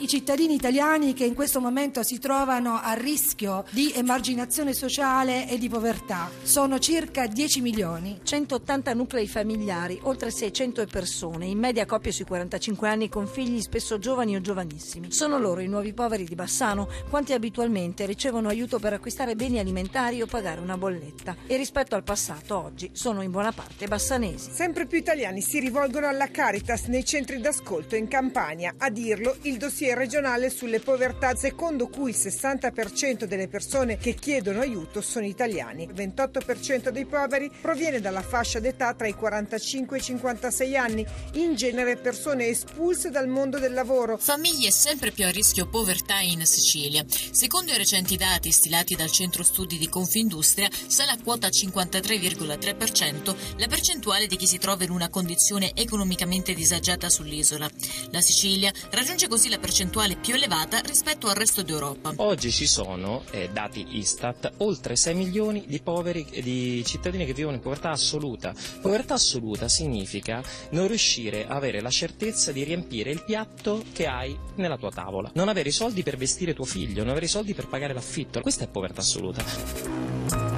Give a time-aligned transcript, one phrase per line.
[0.00, 5.58] i cittadini italiani che in questo momento si trovano a rischio di emarginazione sociale e
[5.58, 6.30] di povertà.
[6.42, 8.18] Sono circa 10 milioni.
[8.22, 13.98] 180 nuclei familiari, oltre 600 persone, in media coppie sui 45 anni con figli spesso
[13.98, 15.12] giovani o giovanissimi.
[15.12, 20.22] Sono loro i nuovi poveri di Bassano, quanti abitualmente ricevono aiuto per acquistare beni alimentari
[20.22, 21.36] o pagare una bolletta.
[21.46, 24.50] E rispetto al passato, oggi sono in buona parte bassanesi.
[24.50, 28.76] Sempre più italiani si rivolgono alla Caritas nei centri d'ascolto in Campania.
[28.78, 34.60] A dirlo il dossier regionale sulle povertà, secondo cui il 60% delle persone che chiedono
[34.60, 35.84] aiuto sono italiani.
[35.84, 41.06] Il 28% dei poveri proviene dalla fascia d'età tra i 45 e i 56 anni,
[41.34, 44.16] in genere persone espulse dal mondo del lavoro.
[44.16, 47.04] Famiglie sempre più a rischio povertà in Sicilia.
[47.08, 53.66] Secondo i recenti dati stilati dal Centro Studi di Confindustria, sale a quota 53,3% la
[53.66, 57.68] percentuale di chi si trova in una condizione economicamente disagiata sull'isola.
[58.10, 62.12] La Sicilia raggiunge così la percentuale percentuale più elevata rispetto al resto d'Europa.
[62.16, 67.32] Oggi ci sono, eh, dati Istat, oltre 6 milioni di poveri e di cittadini che
[67.32, 68.52] vivono in povertà assoluta.
[68.82, 70.42] Povertà assoluta significa
[70.72, 75.30] non riuscire a avere la certezza di riempire il piatto che hai nella tua tavola,
[75.32, 78.42] non avere i soldi per vestire tuo figlio, non avere i soldi per pagare l'affitto.
[78.42, 80.49] Questa è povertà assoluta.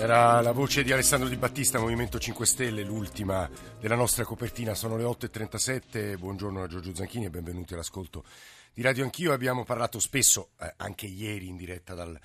[0.00, 3.46] Era la voce di Alessandro Di Battista, Movimento 5 Stelle, l'ultima
[3.78, 4.72] della nostra copertina.
[4.74, 6.16] Sono le 8.37.
[6.16, 8.24] Buongiorno a Giorgio Zanchini e benvenuti all'ascolto
[8.72, 9.34] di Radio Anch'io.
[9.34, 12.18] Abbiamo parlato spesso, eh, anche ieri in diretta dal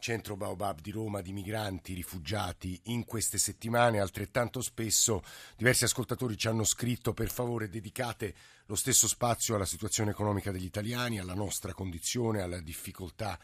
[0.00, 2.80] centro Baobab di Roma, di migranti, rifugiati.
[2.86, 5.22] In queste settimane, altrettanto spesso,
[5.56, 8.34] diversi ascoltatori ci hanno scritto per favore dedicate
[8.66, 13.38] lo stesso spazio alla situazione economica degli italiani, alla nostra condizione, alla difficoltà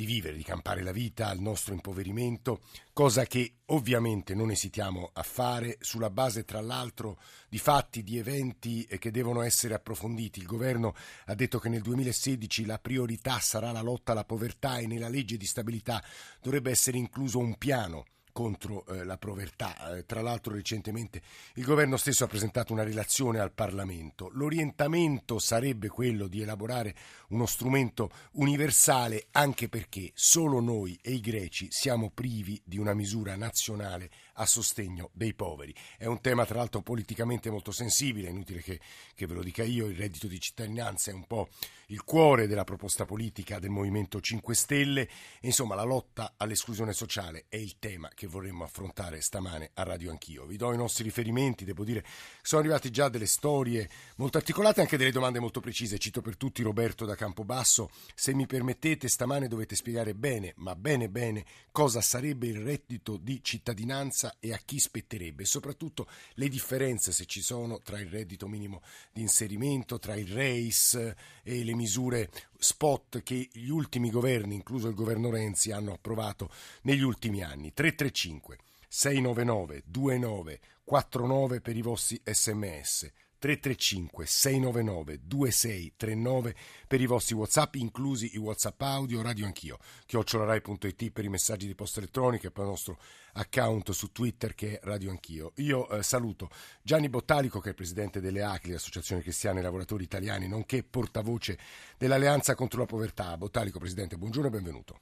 [0.00, 2.62] di vivere, di campare la vita, al nostro impoverimento,
[2.94, 8.86] cosa che ovviamente non esitiamo a fare sulla base tra l'altro di fatti, di eventi
[8.98, 10.40] che devono essere approfonditi.
[10.40, 10.94] Il governo
[11.26, 15.36] ha detto che nel 2016 la priorità sarà la lotta alla povertà e nella legge
[15.36, 16.02] di stabilità
[16.40, 18.06] dovrebbe essere incluso un piano
[18.40, 19.96] contro eh, la povertà.
[19.96, 21.20] Eh, tra l'altro recentemente
[21.56, 24.30] il governo stesso ha presentato una relazione al Parlamento.
[24.32, 26.94] L'orientamento sarebbe quello di elaborare
[27.28, 33.36] uno strumento universale anche perché solo noi e i greci siamo privi di una misura
[33.36, 34.08] nazionale
[34.40, 35.74] a sostegno dei poveri.
[35.98, 38.80] È un tema tra l'altro politicamente molto sensibile, è inutile che,
[39.14, 41.48] che ve lo dica io, il reddito di cittadinanza è un po'
[41.90, 45.08] il cuore della proposta politica del Movimento 5 Stelle
[45.40, 50.46] insomma la lotta all'esclusione sociale è il tema che vorremmo affrontare stamane a Radio Anch'io.
[50.46, 52.04] Vi do i nostri riferimenti, devo dire
[52.42, 55.98] sono arrivate già delle storie molto articolate, anche delle domande molto precise.
[55.98, 61.08] Cito per tutti Roberto da Campobasso, se mi permettete stamane dovete spiegare bene, ma bene
[61.08, 67.26] bene, cosa sarebbe il reddito di cittadinanza e a chi spetterebbe soprattutto le differenze se
[67.26, 68.82] ci sono tra il reddito minimo
[69.12, 74.94] di inserimento, tra il REIS e le misure spot che gli ultimi governi, incluso il
[74.94, 76.50] governo Renzi, hanno approvato
[76.82, 77.72] negli ultimi anni.
[77.72, 78.58] 335
[78.88, 83.10] 699 2949 per i vostri sms.
[83.40, 86.54] 335 699 2639
[86.86, 91.74] per i vostri WhatsApp, inclusi i WhatsApp audio, radio anch'io, chiocciolarai.it per i messaggi di
[91.74, 92.98] posta elettronica e per il nostro
[93.32, 95.52] account su Twitter che è Radio Anch'io.
[95.56, 96.50] Io eh, saluto
[96.82, 101.58] Gianni Bottalico che è presidente delle ACLI, Associazione Cristiana e Lavoratori Italiani, nonché portavoce
[101.96, 103.38] dell'Alleanza contro la Povertà.
[103.38, 104.98] Bottalico, presidente, buongiorno e benvenuto.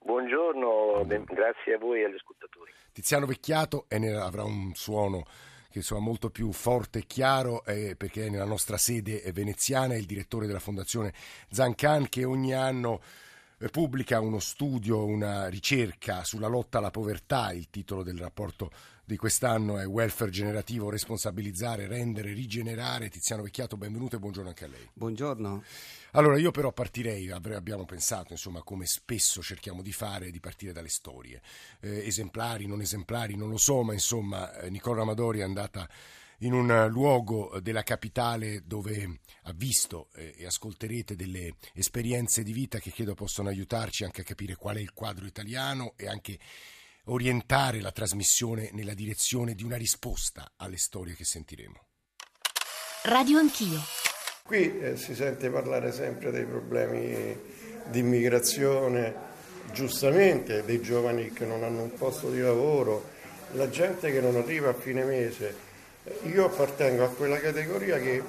[0.00, 2.72] Buongiorno, ben, grazie a voi e agli ascoltatori.
[2.92, 5.24] Tiziano Vecchiato ne, avrà un suono
[5.70, 9.98] che insomma molto più forte e chiaro eh, perché è nella nostra sede veneziana, è
[9.98, 11.12] il direttore della Fondazione
[11.50, 13.00] Zancan che ogni anno
[13.70, 18.70] pubblica uno studio, una ricerca sulla lotta alla povertà, il titolo del rapporto
[19.04, 23.08] di quest'anno è Welfare generativo, responsabilizzare, rendere, rigenerare.
[23.08, 24.86] Tiziano Vecchiato, benvenuto e buongiorno anche a lei.
[24.92, 25.64] Buongiorno.
[26.12, 30.90] Allora io però partirei, abbiamo pensato, insomma, come spesso cerchiamo di fare, di partire dalle
[30.90, 31.40] storie.
[31.80, 35.88] Eh, esemplari, non esemplari, non lo so, ma insomma eh, Nicola Amadori è andata
[36.38, 42.78] in un luogo della capitale dove ha visto eh, e ascolterete delle esperienze di vita
[42.78, 46.38] che credo possono aiutarci anche a capire qual è il quadro italiano e anche
[47.04, 51.86] orientare la trasmissione nella direzione di una risposta alle storie che sentiremo.
[53.04, 53.80] Radio Anch'io.
[54.44, 57.36] Qui eh, si sente parlare sempre dei problemi
[57.90, 59.14] di immigrazione,
[59.72, 63.10] giustamente, dei giovani che non hanno un posto di lavoro,
[63.52, 65.66] la gente che non arriva a fine mese.
[66.24, 68.22] Io appartengo a quella categoria che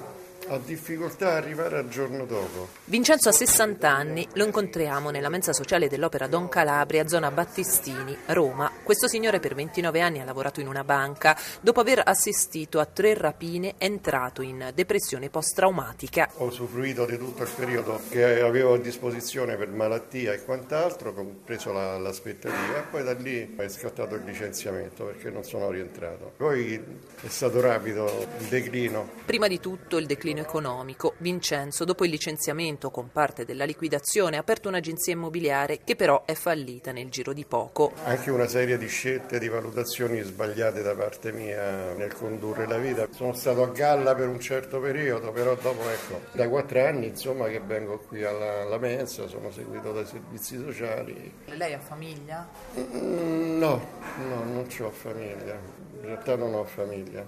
[0.50, 2.68] ha difficoltà a arrivare al giorno dopo.
[2.86, 8.70] Vincenzo ha 60 anni, lo incontriamo nella mensa sociale dell'Opera Don Calabria, zona Battistini, Roma.
[8.82, 11.38] Questo signore per 29 anni ha lavorato in una banca.
[11.60, 16.28] Dopo aver assistito a tre rapine è entrato in depressione post-traumatica.
[16.38, 21.72] Ho usufruito di tutto il periodo che avevo a disposizione per malattia e quant'altro, compreso
[21.72, 26.32] la, l'aspettativa, e poi da lì è scattato il licenziamento perché non sono rientrato.
[26.36, 26.74] Poi
[27.20, 29.08] è stato rapido il declino.
[29.24, 31.14] Prima di tutto il declino economico.
[31.18, 36.34] Vincenzo, dopo il licenziamento con parte della liquidazione, ha aperto un'agenzia immobiliare che però è
[36.34, 37.92] fallita nel giro di poco.
[38.04, 43.06] Anche una serie di scelte, di valutazioni sbagliate da parte mia nel condurre la vita.
[43.10, 47.48] Sono stato a galla per un certo periodo, però dopo ecco, da quattro anni insomma
[47.48, 51.32] che vengo qui alla, alla mensa, sono seguito dai servizi sociali.
[51.46, 52.48] Lei ha famiglia?
[52.78, 53.86] Mm, no,
[54.28, 55.58] no, non ho famiglia.
[56.00, 57.26] In realtà non ho famiglia.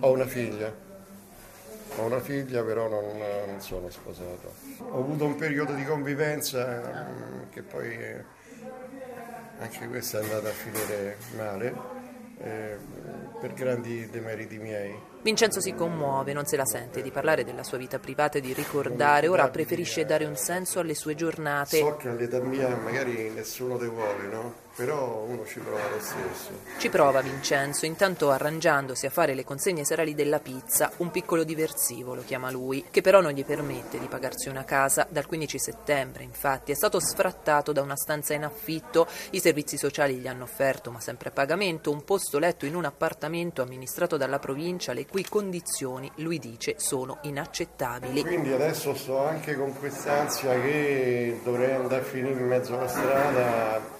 [0.00, 0.85] Ho una figlia.
[1.98, 4.52] Ho una figlia però non, non, sono sposato.
[4.90, 8.24] Ho avuto un periodo di convivenza eh, che poi eh,
[9.58, 11.74] anche questa è andata a finire male
[12.38, 12.76] eh,
[13.40, 14.94] per grandi demeriti miei.
[15.22, 18.52] Vincenzo si commuove, non se la sente di parlare della sua vita privata e di
[18.52, 21.78] ricordare, ora preferisce dare un senso alle sue giornate.
[21.78, 24.65] So che all'età mia magari nessuno te vuole, no?
[24.76, 26.50] Però uno ci prova lo stesso.
[26.76, 32.14] Ci prova Vincenzo, intanto arrangiandosi a fare le consegne serali della pizza, un piccolo diversivo
[32.14, 35.06] lo chiama lui, che però non gli permette di pagarsi una casa.
[35.08, 40.16] Dal 15 settembre, infatti, è stato sfrattato da una stanza in affitto, i servizi sociali
[40.16, 44.38] gli hanno offerto, ma sempre a pagamento, un posto letto in un appartamento amministrato dalla
[44.38, 48.20] provincia, le cui condizioni, lui dice, sono inaccettabili.
[48.20, 53.95] Quindi adesso sto anche con quest'ansia che dovrei andare a finire in mezzo alla strada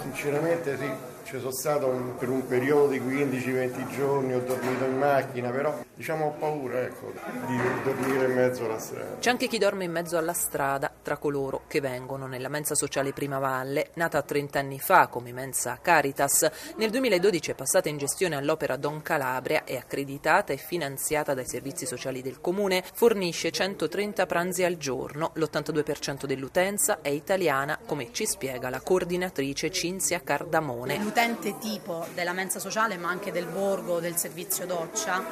[0.00, 0.90] Sinceramente sì,
[1.30, 5.80] ci sono stato un, per un periodo di 15-20 giorni, ho dormito in macchina, però
[5.94, 7.12] diciamo ho paura ecco,
[7.46, 9.18] di dormire in mezzo alla strada.
[9.20, 13.12] C'è anche chi dorme in mezzo alla strada tra coloro che vengono nella mensa sociale
[13.12, 16.50] Prima Valle, nata 30 anni fa come mensa Caritas.
[16.76, 21.86] Nel 2012 è passata in gestione all'Opera Don Calabria, è accreditata e finanziata dai servizi
[21.86, 28.68] sociali del comune, fornisce 130 pranzi al giorno, l'82% dell'utenza è italiana, come ci spiega
[28.68, 34.64] la coordinatrice Cinzia Cardamone l'utente tipo della mensa sociale ma anche del borgo del servizio
[34.64, 35.22] doccia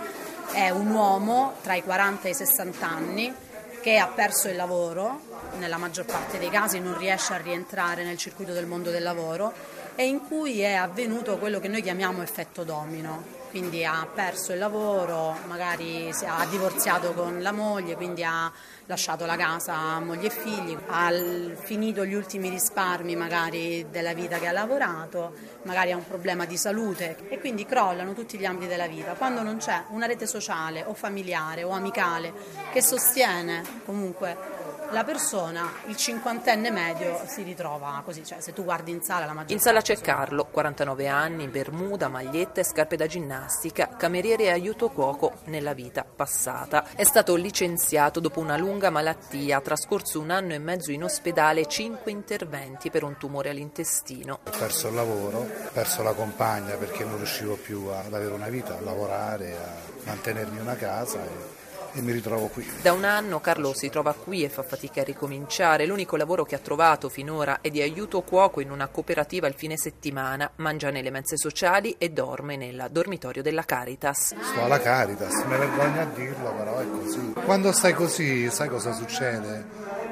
[0.53, 3.35] è un uomo tra i 40 e i 60 anni
[3.81, 5.21] che ha perso il lavoro,
[5.59, 9.53] nella maggior parte dei casi non riesce a rientrare nel circuito del mondo del lavoro
[9.95, 14.59] e in cui è avvenuto quello che noi chiamiamo effetto domino quindi ha perso il
[14.59, 18.51] lavoro, magari ha divorziato con la moglie, quindi ha
[18.87, 21.13] lasciato la casa a moglie e figli, ha
[21.55, 26.57] finito gli ultimi risparmi magari della vita che ha lavorato, magari ha un problema di
[26.57, 29.13] salute e quindi crollano tutti gli ambiti della vita.
[29.13, 32.33] Quando non c'è una rete sociale o familiare o amicale
[32.73, 34.58] che sostiene comunque
[34.91, 39.33] la persona, il cinquantenne medio, si ritrova così, cioè se tu guardi in sala la
[39.33, 44.51] maggior In sala c'è Carlo, 49 anni, bermuda, maglietta e scarpe da ginnastica, cameriere e
[44.51, 46.87] aiuto cuoco nella vita passata.
[46.95, 51.67] È stato licenziato dopo una lunga malattia, ha trascorso un anno e mezzo in ospedale,
[51.67, 54.41] cinque interventi per un tumore all'intestino.
[54.47, 58.49] Ho perso il lavoro, ho perso la compagna perché non riuscivo più ad avere una
[58.49, 59.75] vita, a lavorare, a
[60.05, 61.23] mantenermi una casa.
[61.23, 61.58] E
[61.93, 62.67] e mi ritrovo qui.
[62.83, 65.87] Da un anno Carlo si trova qui e fa fatica a ricominciare.
[65.87, 69.77] L'unico lavoro che ha trovato finora è di aiuto cuoco in una cooperativa il fine
[69.77, 70.51] settimana.
[70.57, 74.35] Mangia nelle mense sociali e dorme nel dormitorio della Caritas.
[74.41, 77.33] Sto alla Caritas, mi vergogno a dirlo, però è così.
[77.45, 79.67] Quando stai così, sai cosa succede?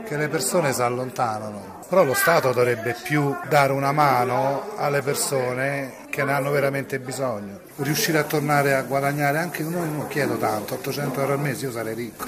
[0.05, 1.81] Che le persone si allontanano.
[1.89, 7.61] Però lo Stato dovrebbe più dare una mano alle persone che ne hanno veramente bisogno.
[7.77, 11.71] Riuscire a tornare a guadagnare anche noi non chiedo tanto, 800 euro al mese io
[11.73, 12.25] sarei ricco,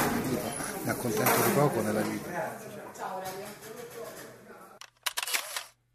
[0.83, 2.76] mi accontento di poco nella vita.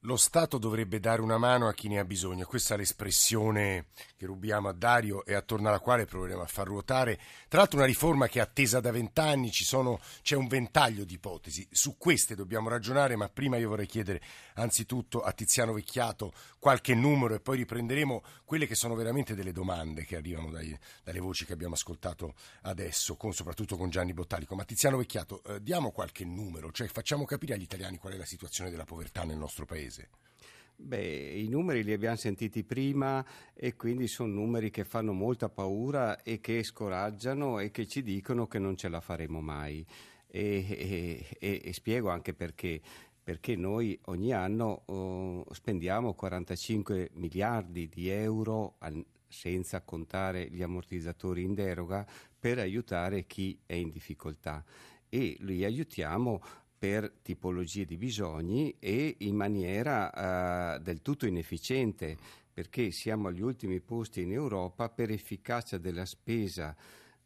[0.06, 2.46] Lo Stato dovrebbe dare una mano a chi ne ha bisogno.
[2.46, 3.86] Questa è l'espressione
[4.18, 7.18] che rubiamo a Dario e attorno alla quale proveremo a far ruotare.
[7.48, 11.66] Tra l'altro una riforma che è attesa da vent'anni, c'è un ventaglio di ipotesi.
[11.72, 14.22] Su queste dobbiamo ragionare, ma prima io vorrei chiedere
[14.56, 20.04] anzitutto a Tiziano Vecchiato qualche numero e poi riprenderemo quelle che sono veramente delle domande
[20.04, 22.34] che arrivano dai, dalle voci che abbiamo ascoltato
[22.64, 24.54] adesso, con, soprattutto con Gianni Bottalico.
[24.54, 28.26] Ma Tiziano Vecchiato, eh, diamo qualche numero, cioè facciamo capire agli italiani qual è la
[28.26, 30.10] situazione della povertà nel nostro paese paese?
[30.76, 33.24] Beh, i numeri li abbiamo sentiti prima
[33.54, 38.48] e quindi sono numeri che fanno molta paura e che scoraggiano e che ci dicono
[38.48, 39.86] che non ce la faremo mai.
[40.28, 42.82] E, e, e spiego anche perché.
[43.24, 48.76] Perché noi ogni anno oh, spendiamo 45 miliardi di euro,
[49.30, 52.06] senza contare gli ammortizzatori in deroga,
[52.38, 54.62] per aiutare chi è in difficoltà
[55.14, 56.42] e li aiutiamo
[56.84, 62.18] per tipologie di bisogni e in maniera uh, del tutto inefficiente
[62.52, 66.76] perché siamo agli ultimi posti in Europa per efficacia della spesa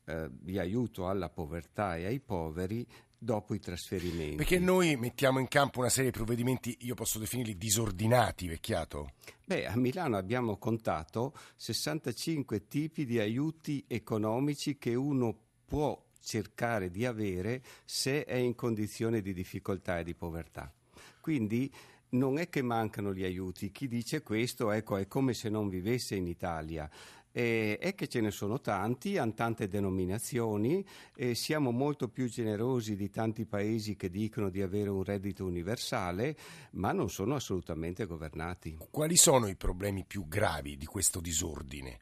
[0.06, 2.86] uh, di aiuto alla povertà e ai poveri
[3.18, 4.36] dopo i trasferimenti.
[4.36, 9.14] Perché noi mettiamo in campo una serie di provvedimenti, io posso definirli disordinati, vecchiato?
[9.44, 15.36] Beh, a Milano abbiamo contato 65 tipi di aiuti economici che uno
[15.66, 20.72] può cercare di avere se è in condizione di difficoltà e di povertà.
[21.22, 21.72] Quindi
[22.10, 26.16] non è che mancano gli aiuti, chi dice questo ecco, è come se non vivesse
[26.16, 26.90] in Italia.
[27.32, 30.84] È che ce ne sono tanti, hanno tante denominazioni,
[31.16, 36.36] eh, siamo molto più generosi di tanti paesi che dicono di avere un reddito universale,
[36.72, 38.76] ma non sono assolutamente governati.
[38.90, 42.00] Quali sono i problemi più gravi di questo disordine?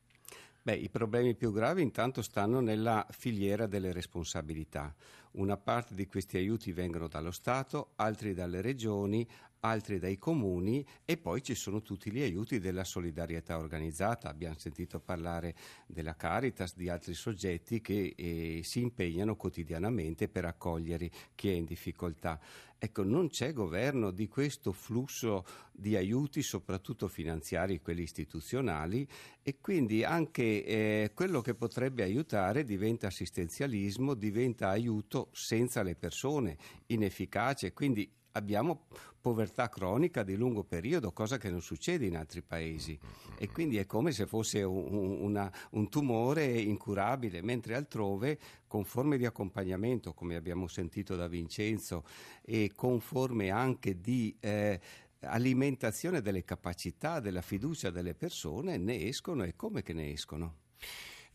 [0.65, 4.91] Beh, i problemi più gravi intanto stanno nella filiera delle responsabilità.
[5.36, 9.27] Una parte di questi aiuti vengono dallo Stato, altri dalle regioni,
[9.60, 14.30] altri dai comuni e poi ci sono tutti gli aiuti della solidarietà organizzata.
[14.30, 15.56] Abbiamo sentito parlare
[15.88, 21.65] della Caritas, di altri soggetti che eh, si impegnano quotidianamente per accogliere chi è in
[21.65, 22.39] difficoltà.
[22.77, 29.08] Ecco, non c'è governo di questo flusso di aiuti, soprattutto finanziari, quelli istituzionali,
[29.42, 36.58] e quindi anche eh, quello che potrebbe aiutare diventa assistenzialismo, diventa aiuto senza le persone,
[36.88, 37.74] inefficace.
[37.74, 38.88] Quindi abbiamo
[39.20, 42.98] povertà cronica di lungo periodo, cosa che non succede in altri paesi
[43.38, 49.17] e quindi è come se fosse un, una, un tumore incurabile, mentre altrove con forme
[49.17, 52.05] di accompagnamento, come abbiamo sentito da Vincenzo,
[52.44, 54.79] e con forme anche di eh,
[55.22, 60.58] alimentazione delle capacità, della fiducia delle persone, ne escono e come che ne escono.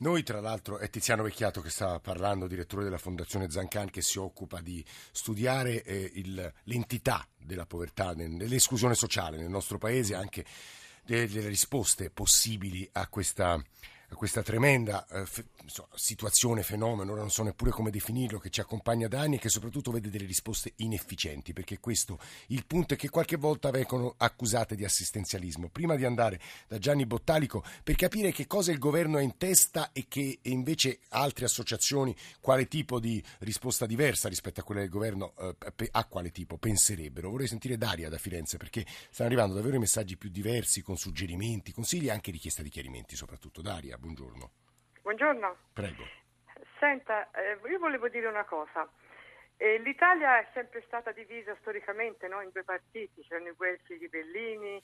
[0.00, 4.18] Noi, tra l'altro, è Tiziano Vecchiato che stava parlando, direttore della Fondazione Zancan, che si
[4.18, 10.44] occupa di studiare eh, il, l'entità della povertà, dell'esclusione sociale nel nostro paese, anche
[11.04, 13.62] delle risposte possibili a questa
[14.14, 15.46] questa tremenda eh, fe-
[15.94, 19.90] situazione, fenomeno, non so neppure come definirlo, che ci accompagna da anni e che soprattutto
[19.90, 24.84] vede delle risposte inefficienti, perché questo il punto è che qualche volta vengono accusate di
[24.84, 25.68] assistenzialismo.
[25.68, 29.90] Prima di andare da Gianni Bottalico per capire che cosa il governo ha in testa
[29.92, 35.34] e che invece altre associazioni quale tipo di risposta diversa rispetto a quella del governo
[35.38, 37.30] eh, a quale tipo penserebbero.
[37.30, 41.72] Vorrei sentire Daria da Firenze perché stanno arrivando davvero i messaggi più diversi con suggerimenti,
[41.72, 43.62] consigli e anche richiesta di chiarimenti soprattutto.
[43.62, 44.50] Daria buongiorno.
[45.02, 45.56] Buongiorno.
[45.74, 46.04] Prego.
[46.78, 48.88] Senta, eh, io volevo dire una cosa.
[49.56, 52.40] Eh, L'Italia è sempre stata divisa storicamente no?
[52.40, 54.82] in due partiti, c'erano i guelfi di Bellini,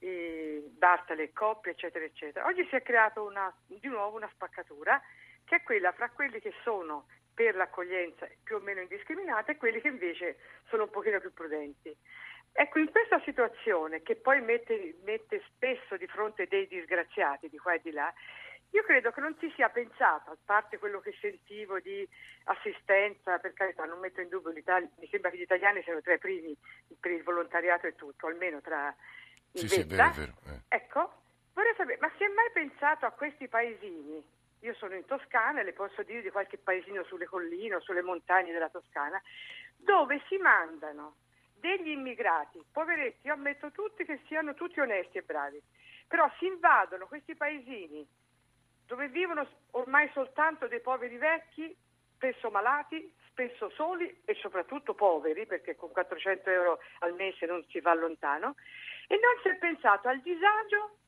[0.00, 2.46] i Bartale e Coppia, eccetera, eccetera.
[2.46, 3.20] Oggi si è creata
[3.66, 5.00] di nuovo una spaccatura
[5.44, 9.80] che è quella fra quelli che sono per l'accoglienza più o meno indiscriminata e quelli
[9.80, 11.94] che invece sono un pochino più prudenti.
[12.56, 17.74] Ecco, in questa situazione che poi mette, mette spesso di fronte dei disgraziati di qua
[17.74, 18.14] e di là,
[18.74, 22.06] io credo che non si sia pensato, a parte quello che sentivo di
[22.44, 26.12] assistenza, per carità non metto in dubbio l'Italia, mi sembra che gli italiani siano tra
[26.12, 26.56] i primi
[26.98, 28.92] per il volontariato e tutto, almeno tra
[29.52, 30.60] i sì, sì, è vero, è vero, eh.
[30.74, 34.20] Ecco, vorrei sapere, ma si è mai pensato a questi paesini?
[34.58, 38.02] Io sono in Toscana e le posso dire di qualche paesino sulle colline o sulle
[38.02, 39.22] montagne della Toscana,
[39.76, 41.14] dove si mandano
[41.54, 45.62] degli immigrati, poveretti, io ammetto tutti che siano tutti onesti e bravi,
[46.08, 48.04] però si invadono questi paesini
[48.86, 51.74] dove vivono ormai soltanto dei poveri vecchi,
[52.14, 57.80] spesso malati, spesso soli e soprattutto poveri, perché con 400 euro al mese non si
[57.80, 58.54] va lontano,
[59.08, 60.98] e non si è pensato al disagio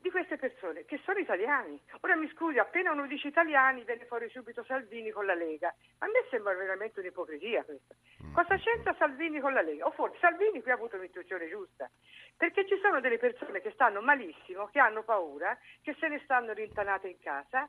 [0.00, 1.80] di queste persone che sono italiani.
[2.00, 5.74] Ora mi scusi, appena uno dice italiani viene fuori subito Salvini con la Lega.
[5.98, 7.94] A me sembra veramente un'ipocrisia questa.
[8.24, 8.32] Mm.
[8.32, 9.86] Cosa c'entra Salvini con la Lega?
[9.86, 11.90] O forse Salvini qui ha avuto un'intuizione giusta,
[12.36, 16.52] perché ci sono delle persone che stanno malissimo, che hanno paura, che se ne stanno
[16.52, 17.68] rintanate in casa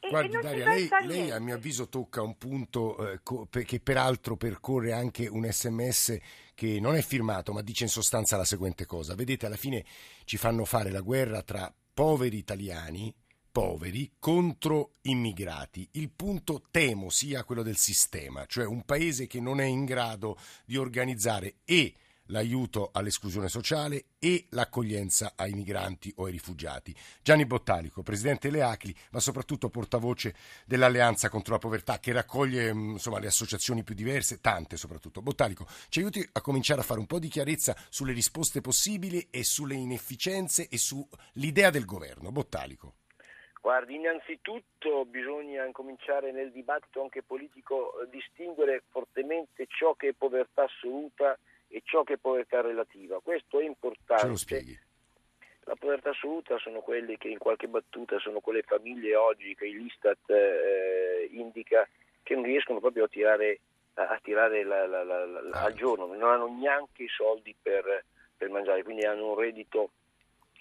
[0.00, 4.92] Guardi Daria, lei, lei, a mio avviso tocca un punto eh, co- che peraltro percorre
[4.92, 6.18] anche un sms
[6.58, 9.14] che non è firmato ma dice in sostanza la seguente cosa.
[9.14, 9.84] Vedete, alla fine
[10.24, 13.14] ci fanno fare la guerra tra poveri italiani,
[13.52, 15.88] poveri, contro immigrati.
[15.92, 20.36] Il punto temo sia quello del sistema, cioè un paese che non è in grado
[20.64, 21.94] di organizzare e
[22.28, 26.94] l'aiuto all'esclusione sociale e l'accoglienza ai migranti o ai rifugiati.
[27.22, 30.34] Gianni Bottalico, presidente Leacli, ma soprattutto portavoce
[30.66, 35.22] dell'Alleanza contro la povertà, che raccoglie mm, insomma, le associazioni più diverse, tante soprattutto.
[35.22, 39.44] Bottalico, ci aiuti a cominciare a fare un po' di chiarezza sulle risposte possibili e
[39.44, 42.30] sulle inefficienze e sull'idea del governo.
[42.30, 42.94] Bottalico.
[43.60, 50.62] Guardi, innanzitutto bisogna incominciare nel dibattito anche politico a distinguere fortemente ciò che è povertà
[50.62, 53.20] assoluta e ciò che è povertà relativa.
[53.20, 54.22] Questo è importante.
[54.22, 54.78] Ce lo spieghi.
[55.64, 60.30] La povertà assoluta sono quelle che in qualche battuta sono quelle famiglie oggi che l'Istat
[60.30, 61.86] eh, indica
[62.22, 63.60] che non riescono proprio a tirare,
[63.94, 65.64] a tirare la, la, la, Ah.
[65.64, 68.04] al giorno, non hanno neanche i soldi per,
[68.36, 69.90] per mangiare, quindi hanno un reddito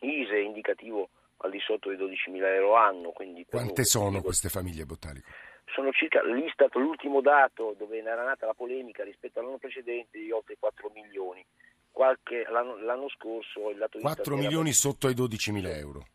[0.02, 3.12] ISE indicativo al di sotto dei 12.000 euro anno.
[3.12, 5.30] Quindi per Quante sono queste famiglie botaniche?
[5.78, 10.56] Sono circa l'Istat, l'ultimo dato dove era nata la polemica rispetto all'anno precedente di oltre
[10.58, 11.46] 4 milioni.
[11.92, 16.08] Qualche, l'anno, l'anno scorso il dato 4 Istat era milioni sotto ai 12.000 euro.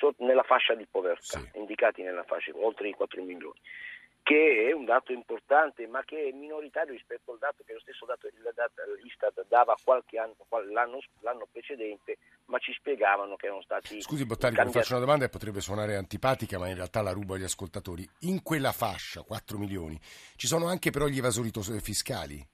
[0.00, 3.54] sotto- nella fascia di povertà, indicati nella fascia, oltre i 4 milioni,
[4.28, 8.04] che è un dato importante ma che è minoritario rispetto al dato che lo stesso
[8.04, 8.28] dato
[9.02, 10.34] l'Istat dava qualche anno,
[10.70, 15.24] l'anno, l'anno precedente, ma ci spiegavano che erano stati Scusi Bottarico, cambiati- faccio una domanda
[15.24, 18.06] e potrebbe suonare antipatica, ma in realtà la rubo agli ascoltatori.
[18.20, 19.98] In quella fascia, 4 milioni,
[20.36, 22.46] ci sono anche però gli evasori fiscali?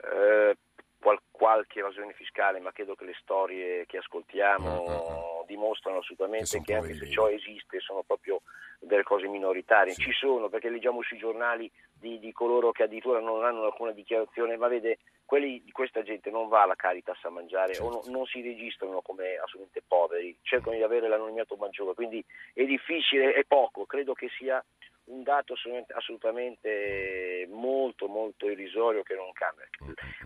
[0.00, 0.56] eh,
[0.98, 1.20] qual-
[1.58, 7.08] qualche evasione fiscale, ma credo che le storie che ascoltiamo dimostrano assolutamente che, anche se
[7.10, 8.42] ciò esiste sono proprio
[8.78, 9.94] delle cose minoritarie.
[9.94, 14.56] Ci sono, perché leggiamo sui giornali di, di coloro che addirittura non hanno alcuna dichiarazione,
[14.56, 18.24] ma vede, quelli di questa gente non va alla Caritas a mangiare o no- non
[18.26, 22.24] si registrano come assolutamente poveri, cercano di avere l'anonimato maggiore, quindi
[22.54, 24.64] è difficile, è poco, credo che sia
[25.08, 25.54] un dato
[25.94, 29.66] assolutamente- molto molto irrisorio che non cambia.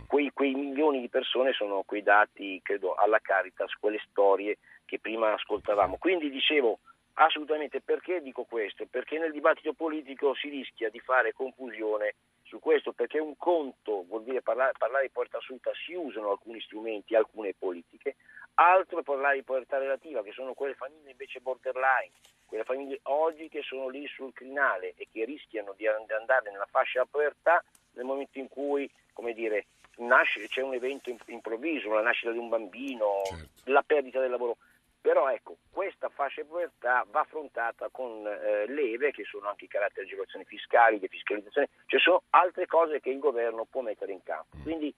[0.07, 5.33] Quei, quei milioni di persone sono quei dati, credo, alla Caritas, quelle storie che prima
[5.33, 5.97] ascoltavamo.
[5.97, 6.81] Quindi dicevo
[7.15, 8.87] assolutamente perché dico questo?
[8.87, 14.25] Perché nel dibattito politico si rischia di fare confusione su questo, perché un conto vuol
[14.25, 18.17] dire parlare, parlare di povertà assoluta, si usano alcuni strumenti, alcune politiche,
[18.55, 22.13] altro è parlare di povertà relativa, che sono quelle famiglie invece borderline,
[22.47, 26.69] quelle famiglie oggi che sono lì sul crinale e che rischiano di and- andare nella
[26.71, 29.67] fascia della povertà nel momento in cui, come dire,
[29.97, 33.23] nasce, c'è un evento im- improvviso, la nascita di un bambino,
[33.65, 34.57] la perdita del lavoro.
[35.01, 39.69] Però ecco, questa fascia di povertà va affrontata con eh, leve, che sono anche i
[39.69, 44.12] caratteri di agevolazioni fiscali, di fiscalizzazione, ci sono altre cose che il governo può mettere
[44.12, 44.57] in campo.
[44.62, 44.95] Quindi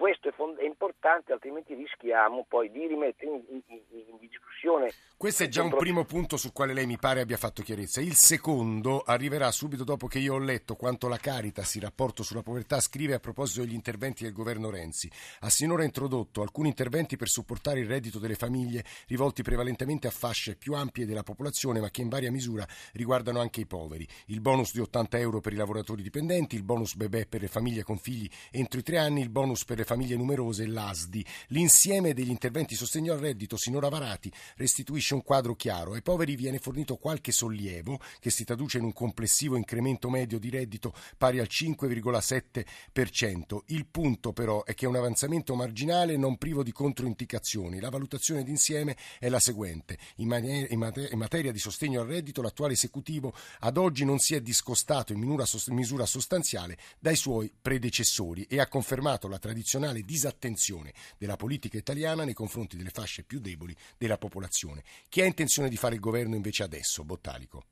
[0.00, 4.90] questo è, fond- è importante, altrimenti rischiamo poi di rimettere in, in- in- discussione.
[5.16, 8.00] Questo è già un primo punto sul quale lei mi pare abbia fatto chiarezza.
[8.00, 12.42] Il secondo arriverà subito dopo che io ho letto quanto la Caritas, il rapporto sulla
[12.42, 15.10] povertà, scrive a proposito degli interventi del governo Renzi.
[15.40, 20.56] Ha sinora introdotto alcuni interventi per supportare il reddito delle famiglie rivolti prevalentemente a fasce
[20.56, 24.08] più ampie della popolazione, ma che in varia misura riguardano anche i poveri.
[24.26, 27.82] Il bonus di 80 euro per i lavoratori dipendenti, il bonus bebè per le famiglie
[27.82, 31.26] con figli entro i tre anni, il bonus per le famiglie numerose l'ASDI.
[31.48, 35.94] L'insieme degli interventi sostegno al reddito sinora varati restituisce un quadro chiaro.
[35.94, 40.48] Ai poveri viene fornito qualche sollievo che si traduce in un complessivo incremento medio di
[40.48, 43.62] reddito pari al 5,7%.
[43.66, 47.80] Il punto però è che è un avanzamento marginale non privo di controindicazioni.
[47.80, 49.98] La valutazione d'insieme è la seguente.
[50.18, 54.20] In, manie- in mate- in materia di sostegno al reddito l'attuale esecutivo ad oggi non
[54.20, 60.92] si è discostato in misura sostanziale dai suoi predecessori e ha confermato la tradizionale disattenzione
[61.18, 64.82] della politica italiana nei confronti delle fasce più deboli della popolazione.
[65.08, 67.64] Chi ha intenzione di fare il governo invece adesso, Bottalico?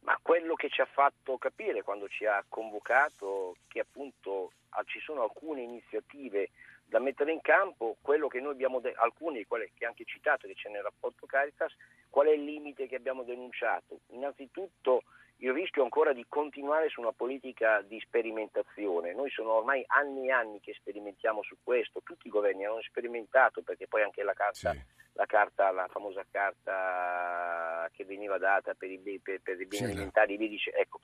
[0.00, 4.98] Ma quello che ci ha fatto capire quando ci ha convocato che appunto ah, ci
[5.00, 6.50] sono alcune iniziative
[6.86, 10.68] da mettere in campo, quello che noi abbiamo, de- alcune che anche citato che c'è
[10.68, 11.72] nel rapporto Caritas,
[12.10, 14.00] qual è il limite che abbiamo denunciato?
[14.08, 15.04] Innanzitutto
[15.42, 19.14] il rischio ancora di continuare su una politica di sperimentazione.
[19.14, 23.62] Noi sono ormai anni e anni che sperimentiamo su questo, tutti i governi hanno sperimentato
[23.62, 24.74] perché poi anche la carta,
[25.14, 29.84] la, carta la famosa carta che veniva data per i, per, per i beni Sì,
[29.84, 31.00] alimentari, vi dice, ecco,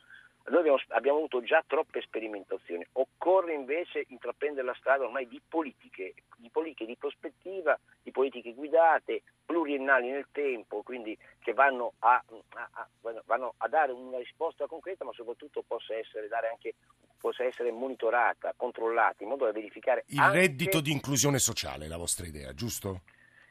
[0.48, 6.14] noi abbiamo, abbiamo avuto già troppe sperimentazioni, occorre invece intraprendere la strada ormai di politiche,
[6.36, 12.68] di politiche di prospettiva, di politiche guidate, pluriennali nel tempo, quindi che vanno a, a-
[12.72, 12.88] a-
[13.24, 16.74] vanno a dare una risposta concreta, ma soprattutto possa essere, dare anche,
[17.18, 21.88] possa essere monitorata, controllata, in modo da verificare Il anche- reddito di inclusione sociale è
[21.88, 23.02] la vostra idea, giusto?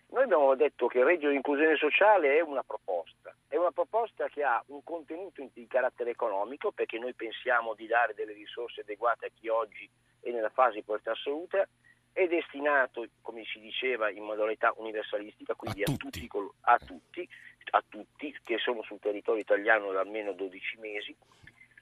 [0.10, 3.15] Noi abbiamo detto che il reddito di inclusione sociale è una proposta,
[3.56, 8.14] è una proposta che ha un contenuto di carattere economico perché noi pensiamo di dare
[8.14, 9.90] delle risorse adeguate a chi oggi
[10.20, 11.66] è nella fase di povertà assoluta,
[12.12, 16.24] è destinato, come si diceva, in modalità universalistica, quindi a, tutti.
[16.24, 17.28] i col- a tutti,
[17.72, 21.16] a tutti che sono sul territorio italiano da almeno 12 mesi.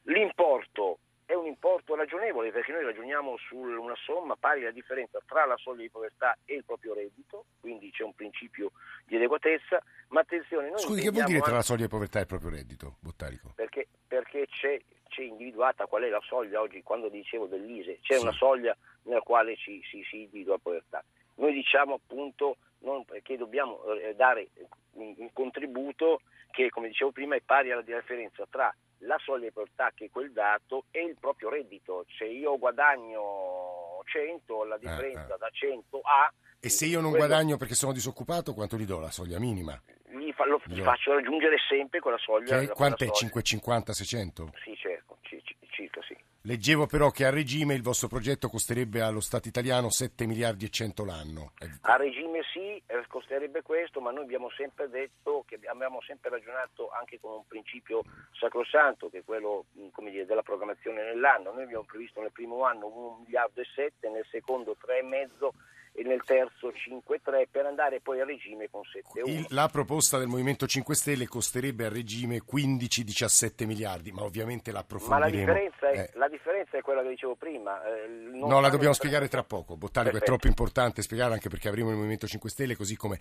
[0.04, 5.46] L'importo è un importo ragionevole perché noi ragioniamo su una somma pari alla differenza tra
[5.46, 8.72] la soglia di povertà e il proprio reddito, quindi c'è un principio
[9.06, 10.70] di adeguatezza, ma attenzione...
[10.70, 13.54] Noi Scusi, che vuol dire tra la soglia di povertà e il proprio reddito, Bottarico?
[13.56, 18.22] Perché, perché c'è, c'è, individuata qual è la soglia oggi, quando dicevo dell'ISE, c'è sì.
[18.22, 21.04] una soglia nella quale ci, si, si individua la povertà.
[21.36, 24.50] Noi diciamo appunto non, che dobbiamo eh, dare
[24.92, 28.74] un, un contributo che, come dicevo prima, è pari alla differenza tra
[29.06, 32.06] la soglia di povertà, che è quel dato, e il proprio reddito.
[32.18, 35.38] Se io guadagno 100, la differenza eh, eh.
[35.38, 36.34] da 100 a...
[36.60, 37.26] E se io non quello...
[37.26, 39.80] guadagno perché sono disoccupato, quanto gli do la soglia minima?
[40.10, 42.60] Gli, fa, lo, gli faccio raggiungere sempre quella soglia.
[42.60, 43.10] Che, quant'è?
[43.10, 44.52] 550, 600?
[44.64, 46.16] Sì, certo, c- c- circa sì.
[46.46, 50.70] Leggevo però che a regime il vostro progetto costerebbe allo Stato italiano 7 miliardi e
[50.70, 51.54] 100 l'anno.
[51.84, 56.90] A regime sì, eh, costerebbe questo, ma noi abbiamo sempre detto che abbiamo sempre ragionato
[56.92, 58.04] anche con un principio
[58.34, 59.68] sacrosanto, che è quello
[60.12, 61.54] dire, della programmazione nell'anno.
[61.54, 65.50] Noi abbiamo previsto nel primo anno 1 miliardo e 7, nel secondo 3,5
[65.96, 69.46] e nel terzo 5-3 per andare poi a regime con 7-1.
[69.50, 75.46] La proposta del Movimento 5 Stelle costerebbe a regime 15-17 miliardi, ma ovviamente l'approfondiremo.
[75.46, 76.18] Ma la differenza è, eh.
[76.18, 77.80] la differenza è quella che dicevo prima.
[77.86, 79.78] Eh, no, la dobbiamo spiegare tra poco.
[79.78, 80.24] Bottarico Perfetto.
[80.24, 83.20] è troppo importante spiegare anche perché avremo il Movimento 5 Stelle, così come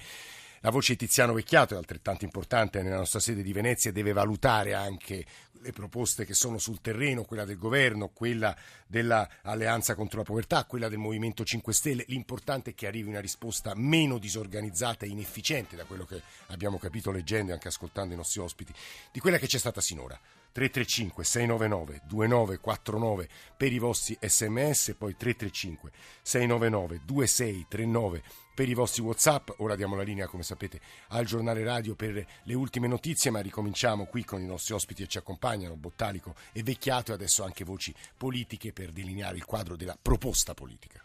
[0.61, 4.13] la voce di Tiziano Vecchiato è altrettanto importante nella nostra sede di Venezia e deve
[4.13, 5.25] valutare anche
[5.63, 10.89] le proposte che sono sul terreno, quella del governo, quella dell'alleanza contro la povertà, quella
[10.89, 12.05] del Movimento 5 Stelle.
[12.09, 17.11] L'importante è che arrivi una risposta meno disorganizzata e inefficiente, da quello che abbiamo capito
[17.11, 18.73] leggendo e anche ascoltando i nostri ospiti,
[19.11, 20.19] di quella che c'è stata sinora.
[20.53, 28.23] 335 699 2949 per i vostri sms, poi 335 699 2639
[28.55, 29.51] per i vostri whatsapp.
[29.59, 34.07] Ora diamo la linea, come sapete, al giornale radio per le ultime notizie, ma ricominciamo
[34.07, 37.95] qui con i nostri ospiti che ci accompagnano, Bottalico e Vecchiato e adesso anche voci
[38.17, 41.03] politiche per delineare il quadro della proposta politica.